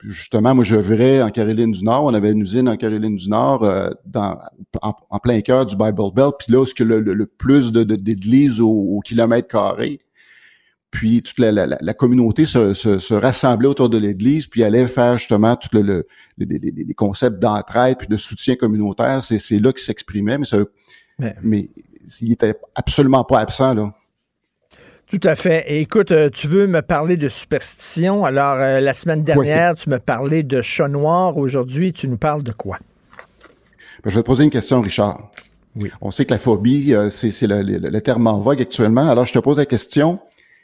justement, 0.04 0.54
moi, 0.54 0.62
je 0.64 0.76
verrais 0.76 1.22
en 1.22 1.30
Caroline 1.30 1.72
du 1.72 1.82
Nord, 1.82 2.04
on 2.04 2.14
avait 2.14 2.30
une 2.30 2.40
usine 2.42 2.68
en 2.68 2.76
Caroline 2.76 3.16
du 3.16 3.28
Nord, 3.28 3.64
euh, 3.64 3.90
dans, 4.06 4.38
en, 4.82 4.94
en 5.10 5.18
plein 5.18 5.40
cœur 5.40 5.66
du 5.66 5.74
Bible 5.76 6.12
Belt, 6.14 6.34
puis 6.38 6.52
là, 6.52 6.60
où 6.60 6.66
ce 6.66 6.74
que 6.74 6.84
le, 6.84 7.00
le- 7.00 7.14
le 7.14 7.26
plus 7.26 7.72
de, 7.72 7.82
de- 7.82 7.96
d'églises 7.96 8.60
au, 8.60 8.68
au 8.70 9.00
kilomètre 9.00 9.48
carré, 9.48 10.00
puis 10.92 11.22
toute 11.22 11.40
la, 11.40 11.50
la- 11.50 11.66
la- 11.66 11.78
la 11.80 11.94
communauté 11.94 12.46
se, 12.46 12.74
se, 12.74 13.00
se 13.00 13.14
rassemblait 13.14 13.66
autour 13.66 13.90
de 13.90 13.98
l'église, 13.98 14.46
puis 14.46 14.62
allait 14.62 14.86
faire 14.86 15.18
justement 15.18 15.56
tout 15.56 15.68
le, 15.72 15.82
le- 15.82 16.06
les, 16.38 16.94
concepts 16.94 17.40
d'entraide 17.40 17.96
puis 17.98 18.06
de 18.06 18.16
soutien 18.16 18.54
communautaire. 18.54 19.20
C'est, 19.20 19.58
là 19.58 19.72
qu'il 19.72 19.82
s'exprimait, 19.82 20.38
mais 20.38 20.44
ça, 20.44 20.58
Mais- 21.18 21.34
mais 21.42 21.70
il 22.20 22.32
était 22.32 22.54
absolument 22.76 23.24
pas 23.24 23.40
absent 23.40 23.74
là. 23.74 23.92
Tout 25.10 25.20
à 25.28 25.36
fait. 25.36 25.64
Et 25.68 25.80
écoute, 25.80 26.10
euh, 26.10 26.28
tu 26.30 26.48
veux 26.48 26.66
me 26.66 26.82
parler 26.82 27.16
de 27.16 27.28
superstition? 27.28 28.24
Alors, 28.24 28.54
euh, 28.58 28.80
la 28.80 28.94
semaine 28.94 29.22
dernière, 29.22 29.74
tu 29.74 29.88
me 29.90 29.98
parlais 29.98 30.42
de 30.42 30.60
chat 30.62 30.88
noir. 30.88 31.36
Aujourd'hui, 31.36 31.92
tu 31.92 32.08
nous 32.08 32.16
parles 32.16 32.42
de 32.42 32.52
quoi? 32.52 32.78
Ben, 34.02 34.10
je 34.10 34.16
vais 34.16 34.22
te 34.22 34.26
poser 34.26 34.44
une 34.44 34.50
question, 34.50 34.80
Richard. 34.80 35.30
Oui. 35.76 35.90
On 36.00 36.10
sait 36.10 36.24
que 36.24 36.32
la 36.32 36.38
phobie, 36.38 36.94
euh, 36.94 37.10
c'est, 37.10 37.30
le, 37.46 37.62
le- 37.62 37.78
le 37.90 38.00
terme 38.00 38.26
en 38.26 38.38
vogue 38.38 38.60
actuellement. 38.60 39.08
Alors, 39.08 39.26
je 39.26 39.32
te 39.32 39.38
pose 39.38 39.58
la 39.58 39.66
question. 39.66 40.18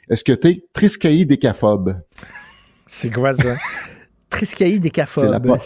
Est-ce 0.09 0.23
que 0.23 0.33
tu 0.33 0.47
es 0.49 0.63
triskaïdécaphobe? 0.73 2.01
C'est 2.87 3.09
quoi 3.13 3.31
ça? 3.33 3.55
Triskaïdécaphobe. 4.29 5.57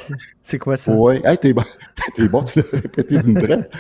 C'est 0.44 0.60
quoi 0.60 0.78
ça? 0.78 0.92
Oui. 0.92 1.22
Hey, 1.24 1.38
t'es 1.38 1.54
bon. 1.54 1.64
t'es 2.16 2.28
bon, 2.28 2.44
tu 2.44 2.60
l'as 2.60 2.66
répété 2.72 3.18
d'une 3.20 3.40
traite. 3.42 3.72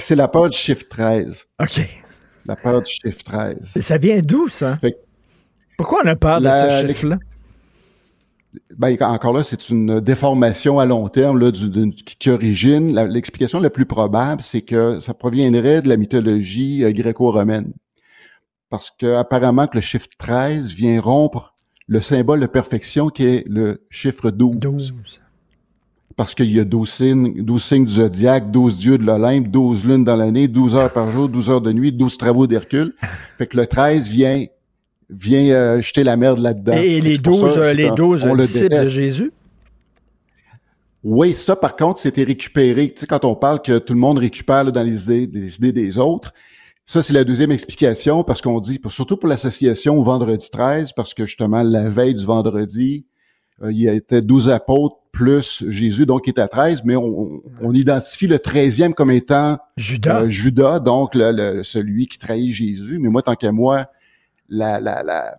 C'est 0.00 0.16
la 0.16 0.26
peur 0.28 0.48
du 0.48 0.56
chiffre 0.56 0.84
13. 0.88 1.44
OK. 1.60 1.80
La 2.46 2.56
peur 2.56 2.82
du 2.82 2.90
chiffre 2.90 3.22
13. 3.24 3.76
Et 3.76 3.80
ça 3.80 3.98
vient 3.98 4.20
d'où, 4.20 4.48
ça? 4.48 4.76
Fait 4.78 4.96
Pourquoi 5.78 6.02
on 6.04 6.08
a 6.08 6.16
peur 6.16 6.40
de 6.40 6.46
ce 6.48 6.86
chiffre-là? 6.88 7.18
Ben, 8.76 8.96
encore 9.00 9.32
là, 9.32 9.42
c'est 9.42 9.68
une 9.70 10.00
déformation 10.00 10.78
à 10.78 10.86
long 10.86 11.08
terme 11.08 11.38
là, 11.40 11.50
du, 11.50 11.90
qui, 11.94 12.30
origine. 12.30 12.94
la- 12.94 13.06
l'explication 13.06 13.58
la 13.60 13.70
plus 13.70 13.86
probable, 13.86 14.42
c'est 14.42 14.62
que 14.62 15.00
ça 15.00 15.12
proviendrait 15.14 15.82
de 15.82 15.88
la 15.88 15.96
mythologie 15.96 16.84
euh, 16.84 16.92
gréco-romaine. 16.92 17.72
Parce 18.70 18.90
que 18.96 19.14
apparemment 19.16 19.66
que 19.66 19.76
le 19.76 19.80
chiffre 19.80 20.06
13 20.18 20.72
vient 20.72 21.00
rompre 21.00 21.54
le 21.86 22.00
symbole 22.00 22.40
de 22.40 22.46
perfection 22.46 23.08
qui 23.08 23.24
est 23.26 23.48
le 23.48 23.84
chiffre 23.90 24.30
12. 24.30 24.56
12. 24.58 25.20
Parce 26.16 26.34
qu'il 26.34 26.52
y 26.52 26.60
a 26.60 26.64
12 26.64 26.88
signes, 26.88 27.42
12 27.42 27.62
signes 27.64 27.84
du 27.84 27.94
zodiaque, 27.94 28.50
12 28.52 28.78
dieux 28.78 28.98
de 28.98 29.04
l'Olympe, 29.04 29.48
12 29.48 29.84
lunes 29.84 30.04
dans 30.04 30.14
l'année, 30.16 30.46
12 30.46 30.76
heures 30.76 30.92
par 30.92 31.10
jour, 31.10 31.28
12 31.28 31.50
heures 31.50 31.60
de 31.60 31.72
nuit, 31.72 31.90
12 31.90 32.18
travaux 32.18 32.46
d'Hercule. 32.46 32.94
Fait 33.38 33.46
que 33.46 33.56
le 33.56 33.66
13 33.66 34.08
vient 34.08 34.44
vient 35.10 35.44
euh, 35.54 35.80
jeter 35.82 36.02
la 36.04 36.16
merde 36.16 36.38
là-dedans. 36.38 36.72
Et 36.72 37.00
les 37.00 37.16
C'est 37.16 37.22
pour 37.22 37.40
12, 37.40 37.54
ça, 37.54 37.60
euh, 37.60 37.72
les 37.74 37.88
un- 37.88 37.94
12 37.94 38.24
on 38.24 38.34
le 38.34 38.42
disciples 38.44 38.80
de. 38.80 38.84
Jésus? 38.84 39.32
Oui, 41.02 41.34
ça, 41.34 41.54
par 41.54 41.76
contre, 41.76 42.00
c'était 42.00 42.24
récupéré. 42.24 42.88
Tu 42.88 43.00
sais, 43.00 43.06
quand 43.06 43.24
on 43.24 43.34
parle 43.34 43.60
que 43.60 43.78
tout 43.78 43.92
le 43.92 43.98
monde 44.00 44.18
récupère 44.18 44.64
là, 44.64 44.70
dans 44.70 44.82
les 44.82 45.04
idées, 45.04 45.28
les 45.40 45.56
idées 45.56 45.72
des 45.72 45.98
autres, 45.98 46.32
ça, 46.86 47.02
c'est 47.02 47.12
la 47.12 47.24
deuxième 47.24 47.50
explication 47.52 48.24
parce 48.24 48.40
qu'on 48.40 48.58
dit, 48.60 48.80
surtout 48.88 49.16
pour 49.18 49.28
l'association 49.28 49.98
au 49.98 50.02
vendredi 50.02 50.48
13, 50.50 50.92
parce 50.94 51.12
que 51.12 51.26
justement, 51.26 51.62
la 51.62 51.88
veille 51.90 52.14
du 52.14 52.24
vendredi, 52.24 53.04
il 53.62 53.76
y 53.78 53.88
était 53.88 54.22
12 54.22 54.48
apôtres 54.50 54.96
plus 55.12 55.62
Jésus, 55.68 56.06
donc 56.06 56.22
il 56.26 56.30
était 56.30 56.40
à 56.40 56.48
13, 56.48 56.82
mais 56.84 56.96
on, 56.96 57.04
on- 57.04 57.42
on 57.60 57.72
identifie 57.72 58.26
le 58.26 58.38
13e 58.38 58.94
comme 58.94 59.12
étant 59.12 59.58
Judas? 59.76 60.22
euh, 60.22 60.28
Judas, 60.28 60.80
donc 60.80 61.14
le, 61.14 61.30
le- 61.30 61.62
celui 61.62 62.08
qui 62.08 62.18
trahit 62.18 62.52
Jésus. 62.52 62.98
Mais 62.98 63.08
moi, 63.08 63.22
tant 63.22 63.34
qu'à 63.36 63.52
moi, 63.52 63.86
la, 64.48 64.80
la, 64.80 65.02
la, 65.04 65.38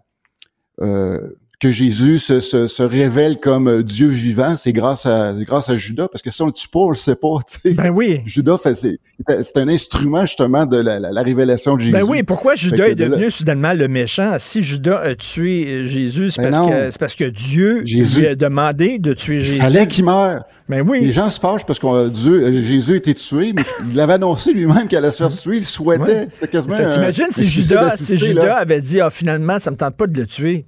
euh, 0.82 1.30
que 1.66 1.72
Jésus 1.72 2.20
se, 2.20 2.40
se, 2.42 2.68
se 2.68 2.84
révèle 2.84 3.40
comme 3.40 3.68
euh, 3.68 3.82
Dieu 3.84 4.08
vivant, 4.08 4.56
c'est 4.56 4.72
grâce 4.74 5.06
à 5.06 5.34
c'est 5.38 5.46
grâce 5.46 5.70
à 5.70 5.76
Judas, 5.76 6.08
parce 6.12 6.22
que 6.22 6.30
si 6.30 6.42
on 6.42 6.46
le 6.48 6.52
tue 6.52 6.68
pas, 6.68 6.80
on 6.80 6.90
le 6.90 6.96
sait 6.96 7.16
pas. 7.16 7.40
ben 7.66 7.90
oui. 7.90 8.20
Judas 8.26 8.58
c'est, 8.76 9.58
un 9.58 9.68
instrument 9.68 10.22
justement 10.28 10.66
de 10.66 10.78
la, 10.78 11.00
la, 11.00 11.12
la 11.12 11.22
révélation 11.24 11.76
de 11.76 11.82
Jésus. 11.82 11.92
Ben 11.94 12.04
oui, 12.04 12.22
pourquoi 12.24 12.56
Judas 12.56 12.88
est 12.90 12.96
de 12.96 13.06
là- 13.06 13.10
devenu 13.10 13.32
soudainement 13.32 13.74
le 13.74 13.88
méchant? 13.88 14.36
Si 14.38 14.62
Judas 14.62 15.00
a 15.00 15.16
tué 15.16 15.66
euh, 15.68 15.88
Jésus, 15.88 16.30
c'est 16.32 16.42
Ben 16.44 16.52
parce, 16.52 16.64
non. 16.68 16.70
que, 16.72 16.92
c'est 16.92 17.00
parce 17.00 17.16
que 17.16 17.30
Dieu 17.30 17.82
Jésus- 17.86 18.20
lui 18.22 18.28
a 18.28 18.36
demandé 18.36 19.00
de 19.00 19.14
tuer 19.14 19.36
Il 19.38 19.44
Jésus. 19.46 19.58
fallait 19.58 19.88
qu'il 19.88 20.06
meure. 20.06 20.44
Ben 20.70 20.78
Les 20.78 20.82
oui. 20.90 21.12
gens 21.12 21.30
se 21.30 21.40
fâchent 21.40 21.66
parce 21.66 21.80
que 21.80 22.10
Dieu, 22.10 22.44
euh, 22.44 22.62
Jésus 22.62 22.94
a 22.94 22.96
été 22.98 23.14
tué, 23.16 23.54
mais 23.54 23.64
il 23.92 24.00
avait 24.00 24.14
annoncé 24.14 24.52
lui-même 24.52 24.88
qu'elle 24.88 25.00
allait 25.00 25.12
se 25.12 25.18
faire 25.18 25.32
tuer. 25.36 25.58
Il 25.58 25.66
souhaitait. 25.66 26.02
Ouais. 26.04 26.26
C'était 26.30 26.48
quasiment. 26.48 26.76
T'imagines 26.90 27.28
si 27.32 27.48
Judas, 27.48 27.96
si. 27.98 28.18
Judas 28.18 28.58
avait 28.58 28.82
dit 28.82 29.00
ah, 29.02 29.10
finalement, 29.10 29.58
ça 29.60 29.72
me 29.72 29.78
tente 29.78 29.96
pas 29.96 30.08
de 30.08 30.16
le 30.18 30.26
tuer. 30.28 30.66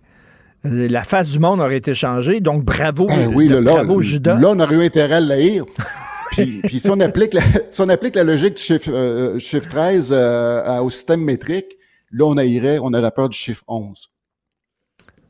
La 0.70 1.04
face 1.04 1.30
du 1.32 1.40
monde 1.40 1.60
aurait 1.60 1.78
été 1.78 1.94
changée. 1.94 2.40
Donc 2.40 2.64
bravo, 2.64 3.08
Ben 3.08 3.30
euh, 3.30 3.34
oui, 3.34 3.48
là, 3.48 3.62
là, 3.62 3.74
bravo 3.74 4.02
Judas. 4.02 4.40
là, 4.40 4.50
on 4.52 4.60
aurait 4.60 4.76
eu 4.76 4.84
intérêt 4.84 5.16
à 5.16 5.20
l'haïr. 5.20 5.66
puis, 6.32 6.62
puis 6.64 6.80
si, 6.80 6.90
on 6.90 7.00
applique 7.00 7.34
la, 7.34 7.42
si 7.72 7.82
on 7.82 7.90
applique 7.90 8.16
la 8.16 8.24
logique 8.24 8.56
du 8.56 8.62
chiffre, 8.62 8.90
euh, 8.92 9.40
chiffre 9.40 9.68
13 9.70 10.10
euh, 10.12 10.80
au 10.80 10.90
système 10.90 11.22
métrique, 11.22 11.78
là, 12.12 12.26
on 12.26 12.38
haïrait, 12.38 12.80
on 12.80 12.94
aurait 12.94 13.12
peur 13.12 13.30
du 13.30 13.38
chiffre 13.38 13.64
11. 13.68 14.10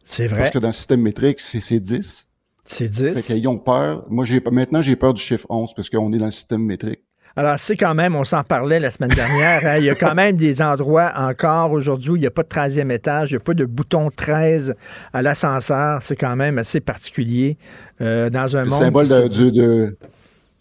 C'est 0.06 0.28
vrai. 0.28 0.40
Parce 0.40 0.52
que 0.52 0.60
dans 0.60 0.70
le 0.70 0.74
système 0.74 1.02
métrique, 1.02 1.40
c'est 1.40 1.60
c'est 1.60 1.80
10. 1.80 2.28
C'est 2.66 2.94
Fait 2.94 3.14
10. 3.14 3.26
qu'ils 3.26 3.48
ont 3.48 3.58
peur. 3.58 4.06
Moi, 4.10 4.26
j'ai 4.26 4.42
maintenant, 4.52 4.82
j'ai 4.82 4.96
peur 4.96 5.14
du 5.14 5.22
chiffre 5.22 5.46
11 5.50 5.74
parce 5.74 5.90
qu'on 5.90 6.12
est 6.14 6.18
dans 6.18 6.26
le 6.26 6.32
système 6.32 6.64
métrique. 6.64 7.00
Alors, 7.38 7.56
c'est 7.60 7.78
quand 7.78 7.94
même, 7.94 8.16
on 8.16 8.24
s'en 8.24 8.44
parlait 8.44 8.80
la 8.80 8.90
semaine 8.92 9.12
dernière, 9.12 9.62
hein, 9.64 9.78
il 9.78 9.86
y 9.86 9.90
a 9.92 9.96
quand 9.96 10.16
même 10.16 10.36
des 10.38 10.62
endroits 10.62 11.12
encore 11.16 11.72
aujourd'hui 11.72 12.10
où 12.10 12.16
il 12.16 12.22
n'y 12.22 12.26
a 12.28 12.32
pas 12.32 12.42
de 12.44 12.48
13e 12.48 12.90
étage, 12.92 13.30
il 13.30 13.36
n'y 13.36 13.38
a 13.38 13.44
pas 13.44 13.54
de 13.54 13.64
bouton 13.66 14.10
13 14.14 14.74
à 15.14 15.22
l'ascenseur. 15.22 16.02
C'est 16.02 16.16
quand 16.16 16.36
même 16.36 16.58
assez 16.58 16.80
particulier 16.82 17.58
euh, 18.02 18.32
dans 18.32 18.58
un 18.58 18.64
Le 18.64 18.70
monde. 18.72 18.80
symbole 18.80 19.08
de- 19.08 19.96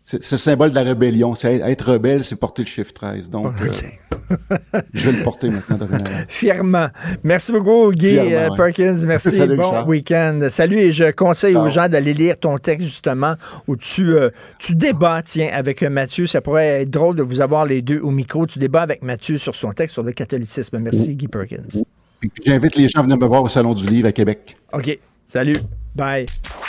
c'est 0.08 0.30
le 0.30 0.36
symbole 0.36 0.70
de 0.70 0.76
la 0.76 0.84
rébellion. 0.84 1.34
C'est 1.34 1.56
être 1.56 1.92
rebelle, 1.92 2.22
c'est 2.22 2.36
porter 2.36 2.62
le 2.62 2.68
chiffre 2.68 2.92
13. 2.92 3.28
Donc, 3.28 3.52
euh, 3.60 4.36
je 4.94 5.10
vais 5.10 5.18
le 5.18 5.24
porter 5.24 5.50
maintenant. 5.50 5.78
Fièrement. 6.28 6.88
Merci 7.24 7.50
beaucoup, 7.50 7.90
Guy 7.90 8.10
Fièrement, 8.10 8.30
euh, 8.30 8.50
ouais. 8.50 8.56
Perkins. 8.56 9.04
Merci. 9.04 9.32
Salut, 9.36 9.56
bon 9.56 9.84
week-end. 9.86 10.46
Salut 10.48 10.76
et 10.76 10.92
je 10.92 11.10
conseille 11.10 11.56
aux 11.56 11.68
gens 11.68 11.88
d'aller 11.88 12.14
lire 12.14 12.38
ton 12.38 12.56
texte, 12.58 12.86
justement, 12.86 13.34
où 13.66 13.74
tu, 13.76 14.14
euh, 14.14 14.30
tu 14.60 14.76
débats, 14.76 15.22
tiens, 15.24 15.50
avec 15.52 15.82
Mathieu. 15.82 16.26
Ça 16.26 16.40
pourrait 16.40 16.82
être 16.82 16.90
drôle 16.90 17.16
de 17.16 17.24
vous 17.24 17.40
avoir 17.40 17.66
les 17.66 17.82
deux 17.82 17.98
au 17.98 18.12
micro. 18.12 18.46
Tu 18.46 18.60
débats 18.60 18.82
avec 18.82 19.02
Mathieu 19.02 19.38
sur 19.38 19.56
son 19.56 19.72
texte 19.72 19.94
sur 19.94 20.04
le 20.04 20.12
catholicisme. 20.12 20.78
Merci, 20.78 21.16
Guy 21.16 21.26
Perkins. 21.26 21.82
J'invite 22.44 22.76
les 22.76 22.88
gens 22.88 23.00
à 23.00 23.02
venir 23.02 23.18
me 23.18 23.26
voir 23.26 23.42
au 23.42 23.48
Salon 23.48 23.74
du 23.74 23.86
Livre 23.86 24.06
à 24.06 24.12
Québec. 24.12 24.56
OK. 24.72 25.00
Salut. 25.26 25.56
Bye. 25.96 26.26